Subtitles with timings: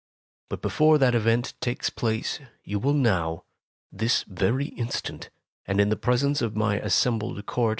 [0.49, 3.43] But before that event takes place, you will now,
[3.91, 5.29] this very instant,
[5.67, 7.69] and in the presence of my assembled court.